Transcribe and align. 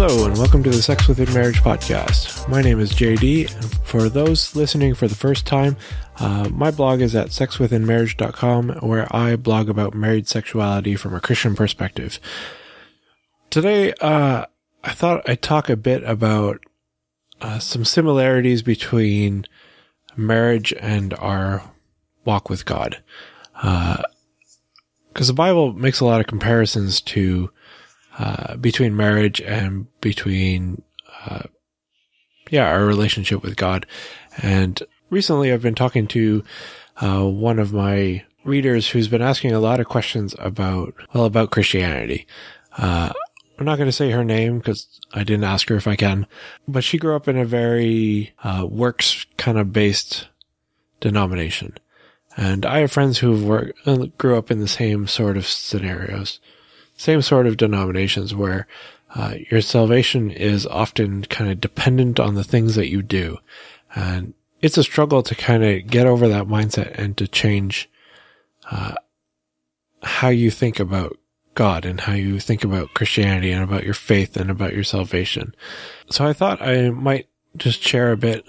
Hello, 0.00 0.26
and 0.26 0.38
welcome 0.38 0.62
to 0.62 0.70
the 0.70 0.80
Sex 0.80 1.08
Within 1.08 1.34
Marriage 1.34 1.60
podcast. 1.60 2.48
My 2.48 2.62
name 2.62 2.78
is 2.78 2.92
JD, 2.92 3.52
and 3.52 3.64
for 3.84 4.08
those 4.08 4.54
listening 4.54 4.94
for 4.94 5.08
the 5.08 5.16
first 5.16 5.44
time, 5.44 5.76
uh, 6.20 6.48
my 6.50 6.70
blog 6.70 7.00
is 7.00 7.16
at 7.16 7.30
sexwithinmarriage.com, 7.30 8.78
where 8.80 9.08
I 9.10 9.34
blog 9.34 9.68
about 9.68 9.94
married 9.94 10.28
sexuality 10.28 10.94
from 10.94 11.16
a 11.16 11.20
Christian 11.20 11.56
perspective. 11.56 12.20
Today, 13.50 13.92
uh, 13.94 14.46
I 14.84 14.92
thought 14.92 15.28
I'd 15.28 15.42
talk 15.42 15.68
a 15.68 15.76
bit 15.76 16.04
about 16.04 16.60
uh, 17.40 17.58
some 17.58 17.84
similarities 17.84 18.62
between 18.62 19.46
marriage 20.16 20.72
and 20.74 21.12
our 21.14 21.72
walk 22.24 22.48
with 22.48 22.64
God. 22.64 23.02
Because 23.52 23.98
uh, 23.98 25.24
the 25.26 25.32
Bible 25.32 25.72
makes 25.72 25.98
a 25.98 26.04
lot 26.04 26.20
of 26.20 26.28
comparisons 26.28 27.00
to 27.00 27.50
uh, 28.18 28.56
between 28.56 28.96
marriage 28.96 29.40
and 29.40 29.86
between, 30.00 30.82
uh, 31.26 31.44
yeah, 32.50 32.68
our 32.68 32.84
relationship 32.84 33.42
with 33.42 33.56
God. 33.56 33.86
And 34.42 34.82
recently 35.10 35.52
I've 35.52 35.62
been 35.62 35.74
talking 35.74 36.06
to, 36.08 36.44
uh, 37.00 37.24
one 37.24 37.58
of 37.58 37.72
my 37.72 38.24
readers 38.44 38.88
who's 38.88 39.08
been 39.08 39.22
asking 39.22 39.52
a 39.52 39.60
lot 39.60 39.80
of 39.80 39.86
questions 39.86 40.34
about, 40.38 40.94
well, 41.14 41.24
about 41.24 41.50
Christianity. 41.50 42.26
Uh, 42.76 43.12
I'm 43.58 43.66
not 43.66 43.76
going 43.76 43.88
to 43.88 43.92
say 43.92 44.10
her 44.10 44.24
name 44.24 44.58
because 44.58 45.00
I 45.12 45.24
didn't 45.24 45.44
ask 45.44 45.68
her 45.68 45.76
if 45.76 45.86
I 45.86 45.96
can, 45.96 46.26
but 46.66 46.84
she 46.84 46.98
grew 46.98 47.16
up 47.16 47.28
in 47.28 47.36
a 47.36 47.44
very, 47.44 48.32
uh, 48.42 48.66
works 48.68 49.26
kind 49.36 49.58
of 49.58 49.72
based 49.72 50.28
denomination. 51.00 51.76
And 52.36 52.64
I 52.64 52.78
have 52.78 52.92
friends 52.92 53.18
who 53.18 53.44
worked, 53.44 54.18
grew 54.18 54.36
up 54.36 54.50
in 54.50 54.60
the 54.60 54.68
same 54.68 55.08
sort 55.08 55.36
of 55.36 55.46
scenarios 55.46 56.38
same 56.98 57.22
sort 57.22 57.46
of 57.46 57.56
denominations 57.56 58.34
where 58.34 58.66
uh, 59.14 59.34
your 59.50 59.62
salvation 59.62 60.30
is 60.30 60.66
often 60.66 61.22
kind 61.24 61.50
of 61.50 61.60
dependent 61.60 62.20
on 62.20 62.34
the 62.34 62.44
things 62.44 62.74
that 62.74 62.90
you 62.90 63.00
do. 63.00 63.38
And 63.94 64.34
it's 64.60 64.76
a 64.76 64.82
struggle 64.82 65.22
to 65.22 65.34
kind 65.34 65.64
of 65.64 65.86
get 65.86 66.06
over 66.06 66.28
that 66.28 66.46
mindset 66.46 66.98
and 66.98 67.16
to 67.16 67.26
change 67.26 67.88
uh, 68.70 68.94
how 70.02 70.28
you 70.28 70.50
think 70.50 70.78
about 70.78 71.16
God 71.54 71.86
and 71.86 72.00
how 72.00 72.12
you 72.12 72.40
think 72.40 72.64
about 72.64 72.94
Christianity 72.94 73.52
and 73.52 73.62
about 73.62 73.84
your 73.84 73.94
faith 73.94 74.36
and 74.36 74.50
about 74.50 74.74
your 74.74 74.84
salvation. 74.84 75.54
So 76.10 76.26
I 76.26 76.32
thought 76.32 76.60
I 76.60 76.90
might 76.90 77.28
just 77.56 77.80
share 77.80 78.12
a 78.12 78.16
bit 78.16 78.44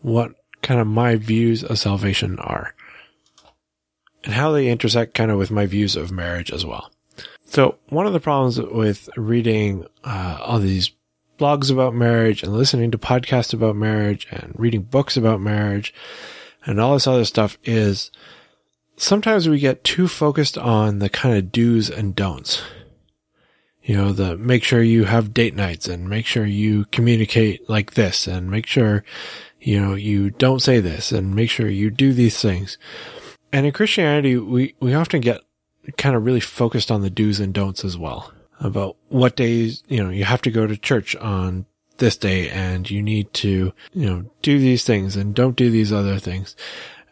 what 0.00 0.32
kind 0.60 0.80
of 0.80 0.86
my 0.86 1.16
views 1.16 1.64
of 1.64 1.78
salvation 1.78 2.38
are 2.40 2.74
and 4.24 4.34
how 4.34 4.52
they 4.52 4.68
intersect 4.68 5.14
kind 5.14 5.30
of 5.30 5.38
with 5.38 5.50
my 5.50 5.66
views 5.66 5.96
of 5.96 6.12
marriage 6.12 6.52
as 6.52 6.66
well. 6.66 6.90
So 7.52 7.76
one 7.90 8.06
of 8.06 8.14
the 8.14 8.20
problems 8.20 8.58
with 8.58 9.10
reading 9.14 9.86
uh, 10.04 10.38
all 10.40 10.58
these 10.58 10.90
blogs 11.38 11.70
about 11.70 11.94
marriage 11.94 12.42
and 12.42 12.50
listening 12.50 12.90
to 12.92 12.96
podcasts 12.96 13.52
about 13.52 13.76
marriage 13.76 14.26
and 14.30 14.54
reading 14.56 14.80
books 14.80 15.18
about 15.18 15.38
marriage 15.38 15.92
and 16.64 16.80
all 16.80 16.94
this 16.94 17.06
other 17.06 17.26
stuff 17.26 17.58
is 17.62 18.10
sometimes 18.96 19.50
we 19.50 19.58
get 19.58 19.84
too 19.84 20.08
focused 20.08 20.56
on 20.56 20.98
the 20.98 21.10
kind 21.10 21.36
of 21.36 21.52
do's 21.52 21.90
and 21.90 22.16
don'ts. 22.16 22.62
You 23.82 23.98
know, 23.98 24.12
the 24.14 24.38
make 24.38 24.64
sure 24.64 24.82
you 24.82 25.04
have 25.04 25.34
date 25.34 25.54
nights 25.54 25.86
and 25.86 26.08
make 26.08 26.24
sure 26.24 26.46
you 26.46 26.86
communicate 26.86 27.68
like 27.68 27.92
this 27.92 28.26
and 28.26 28.50
make 28.50 28.64
sure, 28.64 29.04
you 29.60 29.78
know, 29.78 29.92
you 29.92 30.30
don't 30.30 30.62
say 30.62 30.80
this 30.80 31.12
and 31.12 31.34
make 31.34 31.50
sure 31.50 31.68
you 31.68 31.90
do 31.90 32.14
these 32.14 32.40
things. 32.40 32.78
And 33.52 33.66
in 33.66 33.72
Christianity, 33.72 34.38
we, 34.38 34.74
we 34.80 34.94
often 34.94 35.20
get 35.20 35.42
kind 35.96 36.14
of 36.14 36.24
really 36.24 36.40
focused 36.40 36.90
on 36.90 37.02
the 37.02 37.10
do's 37.10 37.40
and 37.40 37.52
don'ts 37.52 37.84
as 37.84 37.96
well 37.96 38.32
about 38.60 38.96
what 39.08 39.36
days, 39.36 39.82
you 39.88 40.02
know, 40.02 40.10
you 40.10 40.24
have 40.24 40.42
to 40.42 40.50
go 40.50 40.66
to 40.66 40.76
church 40.76 41.16
on 41.16 41.66
this 41.98 42.16
day 42.16 42.48
and 42.48 42.90
you 42.90 43.02
need 43.02 43.32
to, 43.34 43.72
you 43.92 44.06
know, 44.06 44.24
do 44.40 44.58
these 44.58 44.84
things 44.84 45.16
and 45.16 45.34
don't 45.34 45.56
do 45.56 45.70
these 45.70 45.92
other 45.92 46.18
things. 46.18 46.56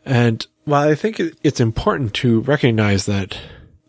And 0.04 0.46
while 0.64 0.88
I 0.88 0.94
think 0.94 1.20
it's 1.42 1.60
important 1.60 2.14
to 2.14 2.40
recognize 2.42 3.06
that 3.06 3.36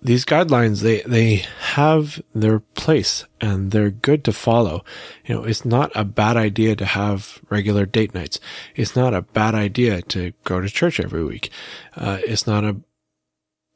these 0.01 0.25
guidelines, 0.25 0.81
they, 0.81 1.01
they 1.01 1.45
have 1.73 2.22
their 2.33 2.59
place 2.59 3.25
and 3.39 3.69
they're 3.69 3.91
good 3.91 4.23
to 4.25 4.33
follow. 4.33 4.83
You 5.25 5.35
know, 5.35 5.44
it's 5.44 5.63
not 5.63 5.91
a 5.94 6.03
bad 6.03 6.38
idea 6.38 6.75
to 6.75 6.85
have 6.85 7.39
regular 7.50 7.85
date 7.85 8.16
nights. 8.16 8.39
It's 8.75 8.95
not 8.95 9.13
a 9.13 9.22
bad 9.22 9.53
idea 9.53 10.01
to 10.03 10.33
go 10.44 10.59
to 10.59 10.69
church 10.69 11.00
every 11.00 11.23
week. 11.23 11.51
Uh, 11.95 12.17
it's 12.25 12.47
not 12.47 12.63
a 12.63 12.77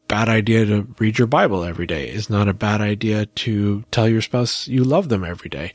bad 0.08 0.30
idea 0.30 0.66
to 0.66 0.88
read 1.00 1.18
your 1.18 1.28
Bible 1.28 1.64
every 1.64 1.88
day. 1.88 2.10
It's 2.10 2.30
not 2.30 2.48
a 2.48 2.54
bad 2.54 2.82
idea 2.82 3.26
to 3.26 3.84
tell 3.92 4.08
your 4.08 4.22
spouse 4.22 4.68
you 4.68 4.84
love 4.84 5.10
them 5.10 5.24
every 5.24 5.50
day. 5.50 5.72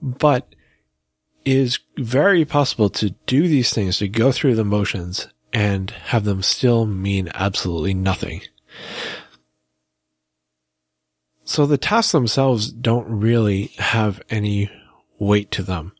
But 0.00 0.54
it 1.44 1.56
is 1.56 1.78
very 1.96 2.44
possible 2.44 2.88
to 2.90 3.10
do 3.26 3.48
these 3.48 3.72
things, 3.72 3.98
to 3.98 4.08
go 4.08 4.32
through 4.32 4.56
the 4.56 4.64
motions 4.64 5.28
and 5.52 5.90
have 5.90 6.24
them 6.24 6.42
still 6.42 6.86
mean 6.86 7.30
absolutely 7.34 7.94
nothing. 7.94 8.42
So 11.44 11.64
the 11.64 11.78
tasks 11.78 12.12
themselves 12.12 12.72
don't 12.72 13.08
really 13.08 13.66
have 13.78 14.20
any 14.28 14.70
weight 15.18 15.50
to 15.52 15.62
them 15.62 15.92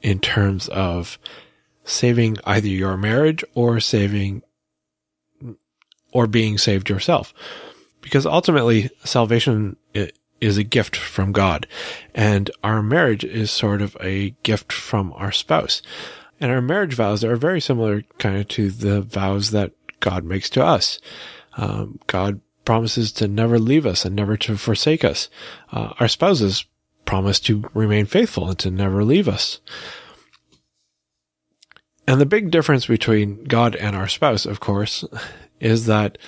in 0.00 0.20
terms 0.20 0.68
of 0.68 1.18
saving 1.84 2.36
either 2.44 2.68
your 2.68 2.96
marriage 2.96 3.44
or 3.54 3.80
saving 3.80 4.42
or 6.12 6.26
being 6.26 6.58
saved 6.58 6.88
yourself. 6.88 7.32
Because 8.00 8.26
ultimately, 8.26 8.90
salvation 9.04 9.76
is 10.40 10.56
a 10.56 10.64
gift 10.64 10.96
from 10.96 11.32
God, 11.32 11.66
and 12.14 12.50
our 12.64 12.82
marriage 12.82 13.24
is 13.24 13.50
sort 13.50 13.82
of 13.82 13.96
a 14.00 14.30
gift 14.42 14.72
from 14.72 15.12
our 15.16 15.32
spouse. 15.32 15.82
And 16.40 16.50
our 16.50 16.62
marriage 16.62 16.94
vows 16.94 17.22
are 17.22 17.36
very 17.36 17.60
similar 17.60 18.02
kind 18.18 18.38
of 18.38 18.48
to 18.48 18.70
the 18.70 19.02
vows 19.02 19.50
that 19.50 19.72
God 20.00 20.24
makes 20.24 20.48
to 20.50 20.64
us. 20.64 20.98
Um, 21.56 21.98
God 22.06 22.40
promises 22.64 23.12
to 23.12 23.28
never 23.28 23.58
leave 23.58 23.84
us 23.84 24.04
and 24.04 24.16
never 24.16 24.36
to 24.38 24.56
forsake 24.56 25.04
us. 25.04 25.28
Uh, 25.70 25.92
our 26.00 26.08
spouses 26.08 26.64
promise 27.04 27.40
to 27.40 27.68
remain 27.74 28.06
faithful 28.06 28.48
and 28.48 28.58
to 28.60 28.70
never 28.70 29.04
leave 29.04 29.28
us. 29.28 29.60
And 32.06 32.20
the 32.20 32.26
big 32.26 32.50
difference 32.50 32.86
between 32.86 33.44
God 33.44 33.76
and 33.76 33.94
our 33.94 34.08
spouse, 34.08 34.46
of 34.46 34.60
course, 34.60 35.04
is 35.60 35.86
that 35.86 36.18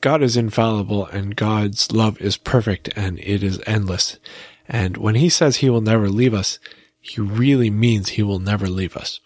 God 0.00 0.22
is 0.22 0.36
infallible 0.36 1.06
and 1.06 1.36
God's 1.36 1.92
love 1.92 2.20
is 2.20 2.36
perfect 2.36 2.90
and 2.96 3.18
it 3.20 3.42
is 3.42 3.60
endless. 3.66 4.18
And 4.68 4.96
when 4.96 5.14
he 5.14 5.28
says 5.28 5.56
he 5.56 5.70
will 5.70 5.80
never 5.80 6.08
leave 6.08 6.34
us, 6.34 6.58
he 7.00 7.20
really 7.20 7.70
means 7.70 8.10
he 8.10 8.22
will 8.22 8.38
never 8.38 8.68
leave 8.68 8.96
us. 8.96 9.20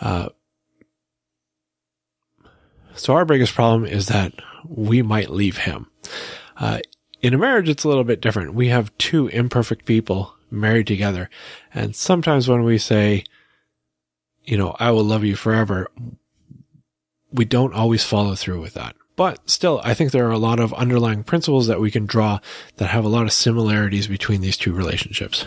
Uh, 0.00 0.28
so 2.94 3.14
our 3.14 3.24
biggest 3.24 3.54
problem 3.54 3.84
is 3.84 4.06
that 4.06 4.32
we 4.68 5.02
might 5.02 5.30
leave 5.30 5.58
him. 5.58 5.88
Uh, 6.56 6.80
in 7.22 7.34
a 7.34 7.38
marriage, 7.38 7.68
it's 7.68 7.84
a 7.84 7.88
little 7.88 8.04
bit 8.04 8.20
different. 8.20 8.54
We 8.54 8.68
have 8.68 8.96
two 8.98 9.28
imperfect 9.28 9.84
people 9.84 10.34
married 10.50 10.86
together. 10.86 11.28
And 11.74 11.94
sometimes 11.94 12.48
when 12.48 12.62
we 12.62 12.78
say, 12.78 13.24
you 14.44 14.56
know, 14.56 14.76
I 14.78 14.90
will 14.90 15.04
love 15.04 15.24
you 15.24 15.36
forever, 15.36 15.90
we 17.32 17.44
don't 17.44 17.74
always 17.74 18.04
follow 18.04 18.34
through 18.34 18.60
with 18.60 18.74
that. 18.74 18.96
But 19.16 19.48
still, 19.48 19.80
I 19.82 19.94
think 19.94 20.12
there 20.12 20.26
are 20.26 20.32
a 20.32 20.38
lot 20.38 20.60
of 20.60 20.74
underlying 20.74 21.24
principles 21.24 21.66
that 21.68 21.80
we 21.80 21.90
can 21.90 22.04
draw 22.04 22.38
that 22.76 22.88
have 22.88 23.04
a 23.04 23.08
lot 23.08 23.24
of 23.24 23.32
similarities 23.32 24.06
between 24.08 24.42
these 24.42 24.58
two 24.58 24.74
relationships. 24.74 25.46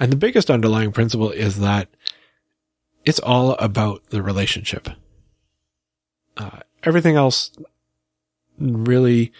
And 0.00 0.10
the 0.10 0.16
biggest 0.16 0.50
underlying 0.50 0.90
principle 0.90 1.30
is 1.30 1.60
that 1.60 1.88
it's 3.04 3.20
all 3.20 3.52
about 3.52 4.02
the 4.08 4.22
relationship. 4.22 4.88
Uh, 6.36 6.60
everything 6.82 7.16
else 7.16 7.50
really 8.58 9.32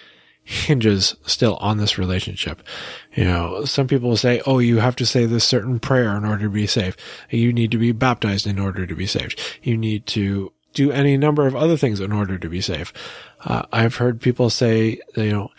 hinges 0.45 1.15
still 1.25 1.57
on 1.57 1.79
this 1.79 1.97
relationship. 1.97 2.63
You 3.15 3.25
know, 3.25 3.65
some 3.65 3.87
people 3.87 4.17
say, 4.17 4.43
oh, 4.47 4.59
you 4.59 4.79
have 4.79 4.97
to 4.97 5.07
say 5.07 5.25
this 5.25 5.45
certain 5.45 5.79
prayer 5.81 6.17
in 6.17 6.25
order 6.25 6.45
to 6.45 6.51
be 6.51 6.67
saved. 6.67 7.01
You 7.31 7.53
need 7.53 7.71
to 7.71 7.79
be 7.79 7.93
baptized 7.93 8.47
in 8.47 8.59
order 8.59 8.87
to 8.87 8.95
be 8.95 9.07
saved. 9.07 9.41
You 9.63 9.79
need 9.79 10.07
to 10.09 10.53
do 10.73 10.91
any 10.91 11.17
number 11.17 11.47
of 11.47 11.57
other 11.57 11.77
things 11.77 12.01
in 12.01 12.13
order 12.13 12.39
to 12.39 12.49
be 12.49 12.61
safe. 12.61 12.93
Uh, 13.45 13.63
I've 13.73 13.97
heard 13.97 14.21
people 14.21 14.51
say, 14.51 15.01
you 15.17 15.31
know, 15.31 15.51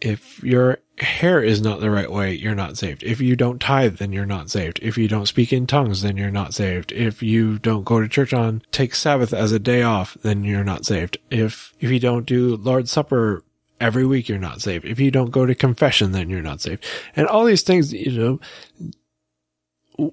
if 0.00 0.42
your 0.42 0.78
hair 0.98 1.42
is 1.42 1.60
not 1.60 1.80
the 1.80 1.90
right 1.90 2.10
way, 2.10 2.34
you're 2.34 2.54
not 2.54 2.76
saved. 2.76 3.02
If 3.02 3.20
you 3.20 3.36
don't 3.36 3.60
tithe, 3.60 3.96
then 3.96 4.12
you're 4.12 4.26
not 4.26 4.50
saved. 4.50 4.78
If 4.82 4.96
you 4.96 5.08
don't 5.08 5.26
speak 5.26 5.52
in 5.52 5.66
tongues, 5.66 6.02
then 6.02 6.16
you're 6.16 6.30
not 6.30 6.54
saved. 6.54 6.92
If 6.92 7.22
you 7.22 7.58
don't 7.58 7.84
go 7.84 8.00
to 8.00 8.08
church 8.08 8.32
on, 8.32 8.62
take 8.70 8.94
Sabbath 8.94 9.32
as 9.32 9.50
a 9.50 9.58
day 9.58 9.82
off, 9.82 10.16
then 10.22 10.44
you're 10.44 10.64
not 10.64 10.84
saved. 10.84 11.18
If, 11.30 11.72
if 11.80 11.90
you 11.90 11.98
don't 11.98 12.26
do 12.26 12.56
Lord's 12.56 12.90
Supper 12.90 13.42
every 13.80 14.06
week, 14.06 14.28
you're 14.28 14.38
not 14.38 14.60
saved. 14.60 14.84
If 14.84 15.00
you 15.00 15.10
don't 15.10 15.30
go 15.30 15.46
to 15.46 15.54
confession, 15.54 16.12
then 16.12 16.30
you're 16.30 16.42
not 16.42 16.60
saved. 16.60 16.84
And 17.16 17.26
all 17.26 17.44
these 17.44 17.62
things, 17.62 17.92
you 17.92 18.12
know, 18.12 18.40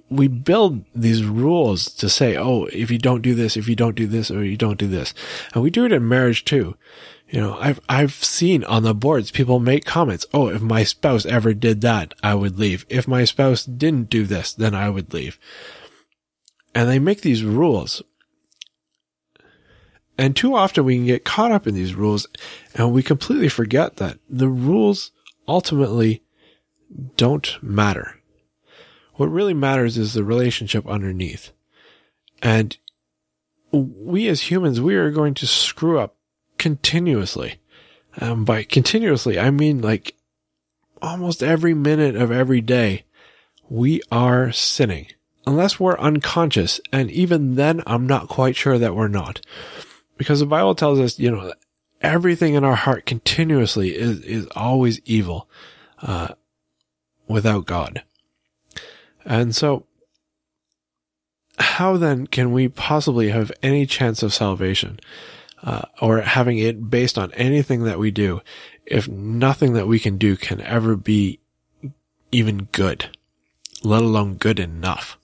we 0.08 0.28
build 0.28 0.84
these 0.94 1.24
rules 1.24 1.86
to 1.94 2.08
say, 2.08 2.36
oh, 2.36 2.66
if 2.66 2.90
you 2.90 2.98
don't 2.98 3.22
do 3.22 3.34
this, 3.34 3.56
if 3.56 3.68
you 3.68 3.76
don't 3.76 3.96
do 3.96 4.06
this, 4.06 4.30
or 4.30 4.44
you 4.44 4.56
don't 4.56 4.78
do 4.78 4.86
this. 4.86 5.12
And 5.54 5.62
we 5.62 5.70
do 5.70 5.84
it 5.84 5.92
in 5.92 6.08
marriage 6.08 6.44
too. 6.44 6.76
You 7.28 7.40
know, 7.40 7.58
I've, 7.58 7.80
I've 7.88 8.12
seen 8.12 8.62
on 8.64 8.82
the 8.82 8.94
boards 8.94 9.30
people 9.30 9.58
make 9.58 9.84
comments. 9.84 10.26
Oh, 10.34 10.48
if 10.48 10.60
my 10.60 10.84
spouse 10.84 11.24
ever 11.26 11.54
did 11.54 11.80
that, 11.80 12.14
I 12.22 12.34
would 12.34 12.58
leave. 12.58 12.84
If 12.88 13.08
my 13.08 13.24
spouse 13.24 13.64
didn't 13.64 14.10
do 14.10 14.26
this, 14.26 14.52
then 14.52 14.74
I 14.74 14.90
would 14.90 15.12
leave. 15.14 15.38
And 16.74 16.88
they 16.88 16.98
make 16.98 17.22
these 17.22 17.42
rules. 17.42 18.02
And 20.18 20.36
too 20.36 20.54
often 20.54 20.84
we 20.84 20.96
can 20.96 21.06
get 21.06 21.24
caught 21.24 21.52
up 21.52 21.66
in 21.66 21.74
these 21.74 21.94
rules 21.94 22.26
and 22.74 22.92
we 22.92 23.02
completely 23.02 23.48
forget 23.48 23.96
that 23.96 24.18
the 24.28 24.48
rules 24.48 25.10
ultimately 25.48 26.22
don't 27.16 27.58
matter. 27.62 28.21
What 29.14 29.30
really 29.30 29.54
matters 29.54 29.98
is 29.98 30.14
the 30.14 30.24
relationship 30.24 30.86
underneath. 30.86 31.52
And 32.42 32.76
we 33.70 34.28
as 34.28 34.50
humans, 34.50 34.80
we 34.80 34.96
are 34.96 35.10
going 35.10 35.34
to 35.34 35.46
screw 35.46 35.98
up 35.98 36.16
continuously. 36.58 37.56
Um, 38.20 38.44
by 38.44 38.62
continuously, 38.62 39.38
I 39.38 39.50
mean 39.50 39.80
like 39.80 40.14
almost 41.00 41.42
every 41.42 41.74
minute 41.74 42.16
of 42.16 42.30
every 42.30 42.60
day, 42.60 43.04
we 43.68 44.00
are 44.10 44.52
sinning. 44.52 45.08
Unless 45.46 45.80
we're 45.80 45.98
unconscious. 45.98 46.80
And 46.92 47.10
even 47.10 47.56
then, 47.56 47.82
I'm 47.86 48.06
not 48.06 48.28
quite 48.28 48.54
sure 48.54 48.78
that 48.78 48.94
we're 48.94 49.08
not. 49.08 49.40
Because 50.16 50.40
the 50.40 50.46
Bible 50.46 50.74
tells 50.74 51.00
us, 51.00 51.18
you 51.18 51.30
know, 51.30 51.52
everything 52.00 52.54
in 52.54 52.64
our 52.64 52.76
heart 52.76 53.06
continuously 53.06 53.96
is, 53.96 54.20
is 54.20 54.46
always 54.54 55.00
evil, 55.04 55.48
uh, 56.00 56.28
without 57.26 57.66
God. 57.66 58.04
And 59.24 59.54
so, 59.54 59.86
how 61.58 61.96
then 61.96 62.26
can 62.26 62.52
we 62.52 62.68
possibly 62.68 63.28
have 63.30 63.52
any 63.62 63.86
chance 63.86 64.22
of 64.22 64.34
salvation, 64.34 64.98
uh, 65.62 65.82
or 66.00 66.20
having 66.20 66.58
it 66.58 66.90
based 66.90 67.18
on 67.18 67.32
anything 67.32 67.84
that 67.84 67.98
we 67.98 68.10
do, 68.10 68.40
if 68.86 69.08
nothing 69.08 69.74
that 69.74 69.86
we 69.86 69.98
can 69.98 70.18
do 70.18 70.36
can 70.36 70.60
ever 70.62 70.96
be 70.96 71.40
even 72.30 72.68
good, 72.72 73.16
let 73.82 74.02
alone 74.02 74.34
good 74.34 74.58
enough? 74.58 75.18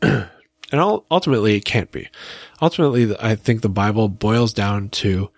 and 0.02 0.28
ultimately, 0.72 1.56
it 1.56 1.64
can't 1.64 1.90
be. 1.90 2.08
Ultimately, 2.60 3.16
I 3.18 3.34
think 3.34 3.62
the 3.62 3.68
Bible 3.68 4.08
boils 4.08 4.52
down 4.52 4.90
to, 4.90 5.30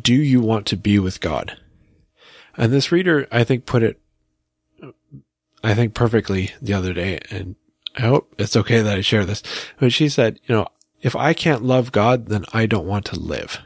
do 0.00 0.14
you 0.14 0.40
want 0.40 0.66
to 0.66 0.76
be 0.76 0.98
with 0.98 1.20
God? 1.20 1.58
And 2.56 2.72
this 2.72 2.92
reader, 2.92 3.26
I 3.32 3.44
think, 3.44 3.66
put 3.66 3.82
it 3.82 4.00
I 5.64 5.74
think 5.74 5.94
perfectly 5.94 6.50
the 6.60 6.74
other 6.74 6.92
day, 6.92 7.20
and 7.30 7.56
I 7.96 8.02
hope 8.02 8.34
it's 8.38 8.54
okay 8.54 8.82
that 8.82 8.98
I 8.98 9.00
share 9.00 9.24
this. 9.24 9.42
But 9.80 9.94
she 9.94 10.10
said, 10.10 10.38
you 10.44 10.54
know, 10.54 10.68
if 11.00 11.16
I 11.16 11.32
can't 11.32 11.64
love 11.64 11.90
God, 11.90 12.26
then 12.26 12.44
I 12.52 12.66
don't 12.66 12.86
want 12.86 13.06
to 13.06 13.18
live. 13.18 13.60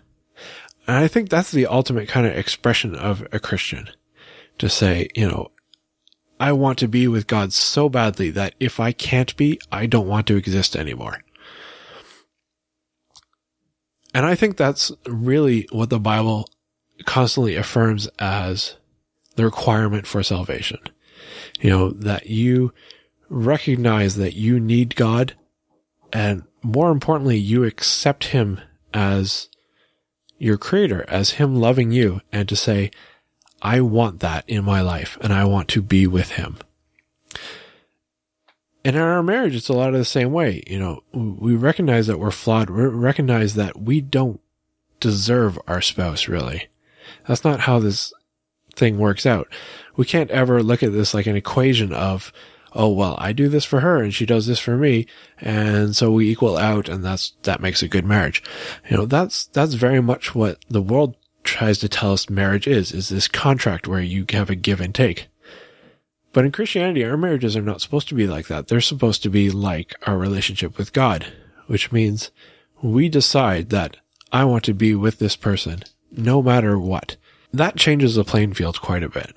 And 0.87 0.97
I 0.97 1.09
think 1.09 1.29
that's 1.29 1.51
the 1.51 1.67
ultimate 1.67 2.09
kind 2.09 2.25
of 2.25 2.37
expression 2.37 2.95
of 2.95 3.27
a 3.33 3.41
Christian 3.41 3.91
to 4.59 4.69
say, 4.69 5.09
you 5.17 5.29
know, 5.29 5.51
I 6.39 6.53
want 6.53 6.79
to 6.79 6.89
be 6.89 7.09
with 7.09 7.27
God 7.27 7.53
so 7.53 7.89
badly 7.89 8.31
that 8.31 8.55
if 8.61 8.79
I 8.79 8.93
can't 8.93 9.37
be, 9.37 9.61
I 9.73 9.87
don't 9.87 10.07
want 10.07 10.29
to 10.29 10.37
exist 10.37 10.77
anymore. 10.77 11.25
And 14.15 14.25
I 14.25 14.37
think 14.37 14.57
that's 14.57 14.93
really 15.05 15.67
what 15.73 15.91
the 15.91 15.99
Bible 15.99 16.49
constantly 17.07 17.57
affirms 17.57 18.07
as 18.21 18.77
the 19.35 19.45
requirement 19.45 20.07
for 20.07 20.23
salvation 20.23 20.79
you 21.61 21.71
know, 21.71 21.91
that 21.91 22.29
you 22.29 22.73
recognize 23.29 24.17
that 24.17 24.35
you 24.35 24.59
need 24.59 24.97
God 24.97 25.35
and 26.13 26.45
more 26.63 26.91
importantly, 26.91 27.39
you 27.39 27.65
accept 27.65 28.25
him 28.29 28.61
as 28.93 29.49
your 30.39 30.57
creator, 30.57 31.05
as 31.09 31.33
him 31.33 31.57
loving 31.57 31.93
you 31.93 32.21
and 32.33 32.49
to 32.49 32.57
say, 32.57 32.91
I 33.61 33.81
want 33.81 34.21
that 34.21 34.45
in 34.49 34.65
my 34.65 34.81
life 34.81 35.19
and 35.21 35.33
I 35.33 35.45
want 35.45 35.69
to 35.69 35.83
be 35.83 36.07
with 36.07 36.33
him. 36.33 36.59
And 38.85 38.97
in 38.97 39.03
our 39.03 39.23
marriage, 39.23 39.57
it's 39.57 39.69
a 39.69 39.75
lot 39.75 39.89
of 39.89 39.99
the 39.99 40.05
same 40.05 40.33
way. 40.33 40.63
You 40.67 40.79
know, 40.79 41.03
we 41.13 41.55
recognize 41.57 42.07
that 42.07 42.19
we're 42.19 42.31
flawed. 42.31 42.71
We 42.71 42.85
recognize 42.85 43.55
that 43.55 43.81
we 43.81 44.01
don't 44.01 44.41
deserve 45.01 45.59
our 45.67 45.83
spouse, 45.83 46.29
really. 46.29 46.69
That's 47.27 47.45
not 47.45 47.61
how 47.61 47.81
this 47.81 48.13
thing 48.79 48.99
works 48.99 49.27
out. 49.27 49.49
We 49.97 50.07
can't 50.07 50.31
ever 50.31 50.63
look 50.63 50.83
at 50.83 50.93
this 50.93 51.13
like 51.13 51.27
an 51.27 51.37
equation 51.37 51.93
of, 51.93 52.33
oh, 52.73 52.89
well, 52.89 53.17
I 53.19 53.33
do 53.33 53.49
this 53.49 53.65
for 53.65 53.81
her 53.81 54.03
and 54.03 54.15
she 54.15 54.27
does 54.27 54.47
this 54.47 54.59
for 54.59 54.77
me. 54.77 55.07
And 55.41 55.95
so 55.95 56.13
we 56.13 56.31
equal 56.31 56.57
out 56.57 56.89
and 56.89 57.05
that's, 57.05 57.33
that 57.43 57.61
makes 57.61 57.83
a 57.83 57.89
good 57.89 58.05
marriage. 58.05 58.43
You 58.89 58.97
know, 58.97 59.07
that's, 59.07 59.47
that's 59.47 59.75
very 59.75 60.01
much 60.01 60.35
what 60.35 60.65
the 60.69 60.83
world 60.83 61.17
tries 61.45 61.79
to 61.79 61.89
tell 61.89 62.13
us 62.13 62.31
marriage 62.31 62.67
is, 62.67 62.93
is 62.93 63.09
this 63.09 63.29
contract 63.29 63.89
where 63.89 64.01
you 64.01 64.25
have 64.31 64.51
a 64.51 64.55
give 64.55 64.81
and 64.81 64.95
take. 64.95 65.29
But 66.33 66.45
in 66.45 66.53
Christianity, 66.53 67.05
our 67.05 67.17
marriages 67.17 67.57
are 67.57 67.63
not 67.63 67.81
supposed 67.81 68.09
to 68.09 68.15
be 68.15 68.27
like 68.27 68.49
that. 68.49 68.69
They're 68.69 68.81
supposed 68.81 69.23
to 69.23 69.31
be 69.31 69.51
like 69.51 69.95
our 70.07 70.19
relationship 70.19 70.77
with 70.77 70.93
God, 70.93 71.27
which 71.67 71.91
means 71.91 72.31
we 72.83 73.09
decide 73.09 73.71
that 73.71 73.97
I 74.31 74.45
want 74.45 74.65
to 74.65 74.75
be 74.75 74.95
with 74.95 75.19
this 75.19 75.37
person 75.37 75.83
no 76.13 76.43
matter 76.43 76.79
what 76.79 77.17
that 77.53 77.77
changes 77.77 78.15
the 78.15 78.25
playing 78.25 78.55
field 78.55 78.81
quite 78.81 79.03
a 79.03 79.09
bit. 79.09 79.33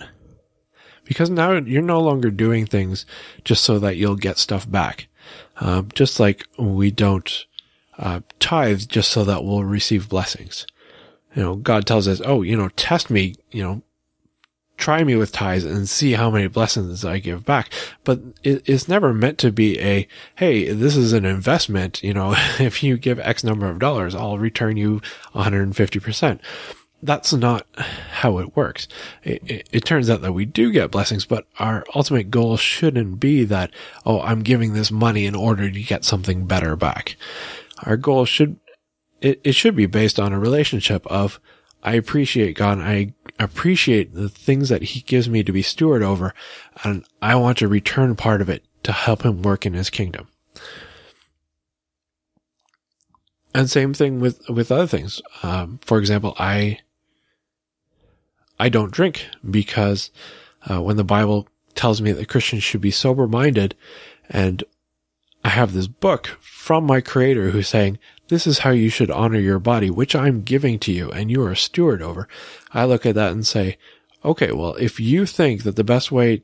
Because 1.04 1.30
now 1.30 1.54
you're 1.54 1.82
no 1.82 2.00
longer 2.00 2.30
doing 2.30 2.66
things 2.66 3.06
just 3.44 3.64
so 3.64 3.80
that 3.80 3.98
you'll 3.98 4.16
get 4.16 4.38
stuff 4.38 4.70
back. 4.70 5.08
Uh, 5.60 5.84
just 5.94 6.20
like 6.20 6.46
we 6.58 6.92
don't 6.92 7.46
uh, 7.98 8.22
tithe 8.40 8.82
just 8.88 9.12
so 9.12 9.24
that 9.24 9.44
we'll 9.44 9.64
receive 9.64 10.10
blessings. 10.10 10.66
You 11.36 11.44
know, 11.44 11.56
God 11.56 11.86
tells 11.86 12.08
us, 12.08 12.22
oh, 12.24 12.42
you 12.42 12.58
know, 12.58 12.70
test 12.70 13.10
me, 13.10 13.36
you 13.52 13.64
know, 13.64 13.82
try 14.78 15.04
me 15.04 15.16
with 15.16 15.32
tithes 15.32 15.64
and 15.64 15.88
see 15.88 16.14
how 16.14 16.30
many 16.30 16.48
blessings 16.48 17.06
I 17.06 17.20
give 17.20 17.46
back. 17.46 17.72
But 18.04 18.20
it, 18.44 18.68
it's 18.68 18.88
never 18.88 19.14
meant 19.14 19.38
to 19.40 19.52
be 19.52 19.80
a, 19.80 20.08
hey, 20.36 20.72
this 20.72 20.96
is 20.96 21.14
an 21.14 21.26
investment. 21.26 22.04
You 22.04 22.14
know, 22.14 22.34
if 22.60 22.84
you 22.84 22.98
give 22.98 23.20
X 23.20 23.44
number 23.44 23.70
of 23.70 23.80
dollars, 23.80 24.16
I'll 24.16 24.40
return 24.40 24.78
you 24.78 25.02
150% 25.34 26.40
that's 27.04 27.34
not 27.34 27.66
how 28.12 28.38
it 28.38 28.56
works. 28.56 28.88
It, 29.24 29.42
it, 29.46 29.70
it, 29.72 29.86
turns 29.86 30.10
out 30.10 30.22
that 30.22 30.34
we 30.34 30.46
do 30.46 30.72
get 30.72 30.92
blessings, 30.92 31.26
but 31.26 31.48
our 31.60 31.84
ultimate 31.96 32.30
goal 32.30 32.58
shouldn't 32.58 33.20
be 33.20 33.44
that, 33.46 33.72
oh, 34.06 34.22
I'm 34.22 34.42
giving 34.42 34.74
this 34.74 34.92
money 34.92 35.26
in 35.26 35.36
order 35.36 35.70
to 35.70 35.84
get 35.84 36.06
something 36.06 36.46
better 36.46 36.76
back. 36.76 37.16
Our 37.84 37.98
goal 37.98 38.26
should, 38.26 38.60
it, 39.22 39.42
it 39.44 39.54
should 39.54 39.76
be 39.76 39.88
based 39.88 40.20
on 40.20 40.34
a 40.34 40.40
relationship 40.40 41.06
of, 41.08 41.40
I 41.84 41.96
appreciate 41.96 42.56
God. 42.56 42.80
I 42.80 43.14
appreciate 43.40 44.14
the 44.14 44.30
things 44.30 44.70
that 44.70 44.84
he 44.84 45.02
gives 45.02 45.28
me 45.28 45.44
to 45.44 45.52
be 45.52 45.64
steward 45.64 46.04
over, 46.04 46.34
and 46.84 47.06
I 47.22 47.36
want 47.36 47.58
to 47.60 47.68
return 47.68 48.16
part 48.16 48.42
of 48.42 48.50
it 48.50 48.64
to 48.84 48.92
help 48.92 49.24
him 49.24 49.42
work 49.42 49.66
in 49.66 49.74
his 49.74 49.90
kingdom. 49.90 50.28
And 53.54 53.70
same 53.70 53.94
thing 53.94 54.20
with, 54.20 54.48
with 54.48 54.72
other 54.72 54.88
things. 54.88 55.22
Um, 55.44 55.80
for 55.84 55.98
example, 55.98 56.36
I 56.38 56.80
I 58.62 58.70
don't 58.70 58.92
drink 58.92 59.26
because 59.50 60.12
uh, 60.70 60.84
when 60.84 60.96
the 60.96 61.04
Bible 61.04 61.50
tells 61.74 62.00
me 62.00 62.12
that 62.12 62.30
Christians 62.30 62.64
should 62.64 62.80
be 62.80 62.92
sober 62.92 63.28
minded 63.28 63.74
and 64.30 64.64
I 65.44 65.50
have 65.50 65.74
this 65.74 65.88
book 65.88 66.28
from 66.40 66.86
my 66.86 67.02
creator 67.02 67.50
who's 67.50 67.68
saying, 67.68 67.98
this 68.28 68.46
is 68.46 68.60
how 68.60 68.70
you 68.70 68.90
should 68.90 69.10
honor 69.10 69.40
your 69.40 69.58
body, 69.58 69.90
which 69.90 70.16
I'm 70.16 70.44
giving 70.44 70.78
to 70.82 70.92
you 70.92 71.10
and 71.10 71.32
you 71.32 71.42
are 71.42 71.54
a 71.54 71.58
steward 71.58 72.04
over. 72.04 72.28
I 72.72 72.86
look 72.86 73.04
at 73.04 73.16
that 73.16 73.32
and 73.32 73.48
say, 73.48 73.80
okay, 74.24 74.52
well, 74.52 74.76
if 74.76 75.00
you 75.00 75.26
think 75.26 75.64
that 75.64 75.76
the 75.76 75.84
best 75.84 76.12
way 76.12 76.44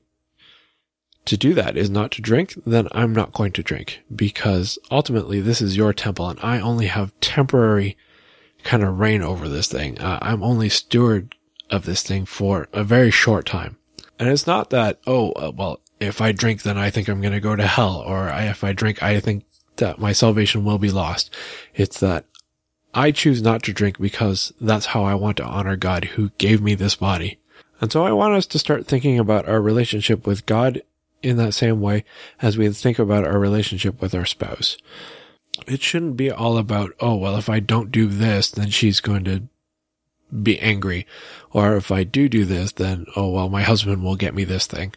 to 1.26 1.38
do 1.38 1.54
that 1.54 1.78
is 1.78 1.92
not 1.92 2.10
to 2.14 2.24
drink, 2.24 2.56
then 2.66 2.88
I'm 2.94 3.14
not 3.14 3.32
going 3.32 3.52
to 3.52 3.62
drink 3.62 4.02
because 4.16 4.80
ultimately 4.90 5.40
this 5.40 5.62
is 5.62 5.78
your 5.78 5.94
temple 5.94 6.28
and 6.30 6.40
I 6.42 6.60
only 6.62 6.88
have 6.88 7.14
temporary 7.22 7.96
kind 8.64 8.82
of 8.82 9.00
reign 9.00 9.22
over 9.22 9.48
this 9.48 9.68
thing. 9.68 10.00
Uh, 10.00 10.18
I'm 10.20 10.42
only 10.42 10.70
steward 10.70 11.36
of 11.70 11.86
this 11.86 12.04
thing 12.04 12.26
for 12.26 12.68
a 12.74 12.84
very 12.84 13.12
short 13.12 13.46
time. 13.46 13.78
And 14.20 14.30
it's 14.30 14.48
not 14.48 14.70
that, 14.72 15.00
oh, 15.06 15.32
uh, 15.34 15.52
well, 15.56 15.80
if 16.00 16.22
I 16.22 16.32
drink, 16.32 16.64
then 16.64 16.78
I 16.78 16.90
think 16.90 17.08
I'm 17.08 17.22
going 17.22 17.34
to 17.34 17.40
go 17.40 17.56
to 17.56 17.68
hell, 17.68 18.04
or 18.06 18.30
if 18.30 18.64
I 18.64 18.74
drink, 18.74 19.02
I 19.02 19.20
think 19.20 19.46
that 19.78 20.00
my 20.00 20.12
salvation 20.12 20.64
will 20.64 20.78
be 20.78 20.92
lost. 20.92 21.34
It's 21.76 22.00
that 22.00 22.26
I 22.94 23.12
choose 23.12 23.42
not 23.42 23.64
to 23.64 23.74
drink 23.74 24.00
because 24.00 24.54
that's 24.60 24.88
how 24.88 25.04
I 25.04 25.14
want 25.16 25.38
to 25.38 25.46
honor 25.46 25.76
God 25.76 26.06
who 26.06 26.30
gave 26.38 26.62
me 26.62 26.76
this 26.76 26.96
body. 26.96 27.40
And 27.80 27.92
so 27.92 28.06
I 28.06 28.12
want 28.12 28.34
us 28.34 28.48
to 28.48 28.60
start 28.60 28.88
thinking 28.88 29.20
about 29.20 29.48
our 29.48 29.62
relationship 29.62 30.26
with 30.26 30.46
God 30.46 30.82
in 31.22 31.38
that 31.38 31.54
same 31.54 31.82
way 31.82 32.06
as 32.42 32.58
we 32.58 32.70
think 32.70 32.98
about 32.98 33.26
our 33.26 33.40
relationship 33.40 34.02
with 34.02 34.16
our 34.16 34.26
spouse. 34.26 34.78
It 35.68 35.82
shouldn't 35.82 36.18
be 36.18 36.32
all 36.32 36.58
about, 36.58 36.92
oh, 37.00 37.16
well, 37.16 37.38
if 37.38 37.50
I 37.50 37.60
don't 37.60 37.92
do 37.92 38.08
this, 38.08 38.50
then 38.50 38.70
she's 38.70 39.00
going 39.00 39.24
to 39.26 39.44
be 40.44 40.60
angry. 40.60 41.06
Or 41.52 41.76
if 41.76 41.92
I 41.92 42.04
do 42.04 42.30
do 42.30 42.46
this, 42.46 42.72
then, 42.74 43.06
oh, 43.16 43.30
well, 43.30 43.50
my 43.50 43.64
husband 43.64 44.04
will 44.04 44.16
get 44.16 44.36
me 44.36 44.44
this 44.44 44.68
thing. 44.68 44.94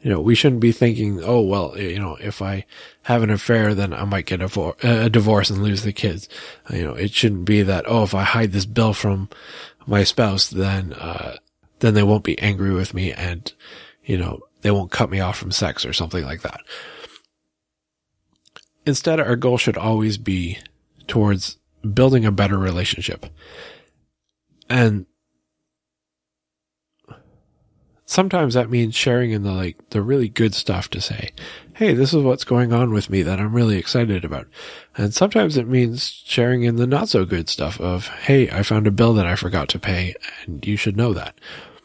You 0.00 0.10
know, 0.10 0.20
we 0.20 0.34
shouldn't 0.34 0.60
be 0.60 0.72
thinking, 0.72 1.22
oh, 1.22 1.40
well, 1.42 1.78
you 1.78 1.98
know, 1.98 2.16
if 2.16 2.42
I 2.42 2.64
have 3.02 3.22
an 3.22 3.30
affair, 3.30 3.74
then 3.74 3.92
I 3.92 4.04
might 4.04 4.26
get 4.26 4.40
a, 4.42 4.74
a 4.82 5.08
divorce 5.08 5.48
and 5.48 5.62
lose 5.62 5.82
the 5.82 5.92
kids. 5.92 6.28
You 6.70 6.82
know, 6.82 6.94
it 6.94 7.12
shouldn't 7.12 7.44
be 7.44 7.62
that, 7.62 7.84
oh, 7.86 8.02
if 8.02 8.14
I 8.14 8.24
hide 8.24 8.52
this 8.52 8.66
bill 8.66 8.94
from 8.94 9.28
my 9.86 10.02
spouse, 10.02 10.48
then, 10.48 10.92
uh, 10.94 11.36
then 11.78 11.94
they 11.94 12.02
won't 12.02 12.24
be 12.24 12.38
angry 12.40 12.72
with 12.72 12.94
me 12.94 13.12
and, 13.12 13.52
you 14.04 14.16
know, 14.18 14.40
they 14.62 14.70
won't 14.70 14.90
cut 14.90 15.10
me 15.10 15.20
off 15.20 15.38
from 15.38 15.52
sex 15.52 15.84
or 15.84 15.92
something 15.92 16.24
like 16.24 16.42
that. 16.42 16.60
Instead, 18.86 19.20
our 19.20 19.36
goal 19.36 19.58
should 19.58 19.76
always 19.76 20.18
be 20.18 20.58
towards 21.06 21.58
building 21.94 22.24
a 22.24 22.32
better 22.32 22.58
relationship. 22.58 23.26
And 24.72 25.04
sometimes 28.06 28.54
that 28.54 28.70
means 28.70 28.94
sharing 28.94 29.32
in 29.32 29.42
the 29.42 29.52
like 29.52 29.76
the 29.90 30.00
really 30.00 30.30
good 30.30 30.54
stuff 30.54 30.88
to 30.90 31.00
say, 31.00 31.28
Hey, 31.74 31.92
this 31.92 32.14
is 32.14 32.22
what's 32.22 32.44
going 32.44 32.72
on 32.72 32.90
with 32.90 33.10
me 33.10 33.22
that 33.22 33.38
I'm 33.38 33.52
really 33.52 33.76
excited 33.76 34.24
about. 34.24 34.46
And 34.96 35.12
sometimes 35.12 35.58
it 35.58 35.68
means 35.68 36.22
sharing 36.24 36.62
in 36.62 36.76
the 36.76 36.86
not 36.86 37.10
so 37.10 37.26
good 37.26 37.50
stuff 37.50 37.78
of, 37.82 38.06
Hey, 38.06 38.48
I 38.48 38.62
found 38.62 38.86
a 38.86 38.90
bill 38.90 39.12
that 39.12 39.26
I 39.26 39.36
forgot 39.36 39.68
to 39.70 39.78
pay 39.78 40.14
and 40.46 40.66
you 40.66 40.78
should 40.78 40.96
know 40.96 41.12
that. 41.12 41.38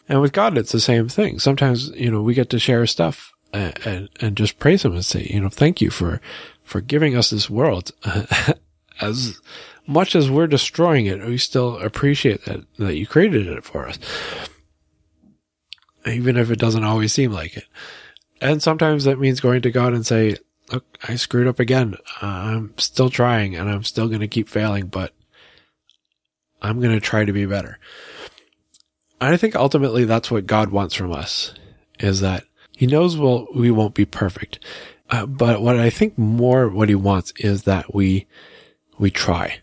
And 0.08 0.22
with 0.22 0.32
God, 0.32 0.58
it's 0.58 0.72
the 0.72 0.80
same 0.80 1.10
thing. 1.10 1.40
Sometimes, 1.40 1.90
you 1.90 2.10
know, 2.10 2.22
we 2.22 2.34
get 2.34 2.50
to 2.52 2.60
share 2.60 2.88
stuff 2.88 3.34
and, 3.52 3.78
and, 3.86 4.10
and 4.22 4.38
just 4.38 4.60
praise 4.60 4.86
him 4.86 4.94
and 4.94 5.04
say, 5.04 5.28
you 5.30 5.42
know, 5.42 5.50
thank 5.50 5.82
you 5.82 5.90
for, 5.90 6.22
for 6.64 6.80
giving 6.80 7.18
us 7.18 7.32
this 7.32 7.50
world. 7.50 7.92
as 9.02 9.40
much 9.88 10.16
as 10.16 10.30
we're 10.30 10.48
destroying 10.48 11.06
it, 11.06 11.26
we 11.26 11.38
still 11.38 11.78
appreciate 11.80 12.46
that, 12.46 12.62
that 12.78 12.96
you 12.96 13.08
created 13.08 13.48
it 13.48 13.64
for 13.64 13.88
us 13.88 13.98
even 16.08 16.38
if 16.38 16.52
it 16.52 16.60
doesn't 16.60 16.84
always 16.84 17.14
seem 17.14 17.32
like 17.32 17.58
it. 17.58 17.66
And 18.42 18.62
sometimes 18.62 19.04
that 19.04 19.20
means 19.20 19.40
going 19.40 19.62
to 19.64 19.72
God 19.72 19.94
and 19.94 20.06
say, 20.06 20.38
look, 20.72 20.86
I 21.08 21.16
screwed 21.16 21.48
up 21.48 21.60
again. 21.60 21.96
Uh, 22.22 22.26
I'm 22.26 22.74
still 22.78 23.10
trying 23.10 23.56
and 23.56 23.70
I'm 23.70 23.84
still 23.84 24.08
going 24.08 24.22
to 24.22 24.28
keep 24.28 24.50
failing, 24.50 24.88
but 24.88 25.14
I'm 26.62 26.80
going 26.80 26.94
to 26.94 27.00
try 27.00 27.26
to 27.26 27.34
be 27.34 27.46
better. 27.46 27.80
I 29.20 29.38
think 29.38 29.56
ultimately 29.56 30.06
that's 30.06 30.30
what 30.30 30.46
God 30.46 30.70
wants 30.70 30.94
from 30.94 31.12
us 31.12 31.54
is 32.00 32.20
that 32.22 32.44
he 32.76 32.86
knows 32.86 33.18
we'll, 33.18 33.48
we 33.56 33.72
won't 33.72 33.96
be 33.96 34.06
perfect. 34.06 34.60
Uh, 35.10 35.26
but 35.26 35.62
what 35.62 35.80
I 35.80 35.90
think 35.90 36.18
more 36.18 36.70
what 36.70 36.90
he 36.90 36.96
wants 36.96 37.34
is 37.38 37.64
that 37.64 37.96
we, 37.96 38.28
we 39.00 39.10
try, 39.10 39.60